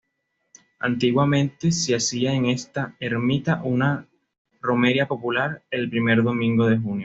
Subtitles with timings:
[0.79, 4.07] Antiguamente se hacía en esta ermita una
[4.59, 6.99] romería popular el primer domingo de junio.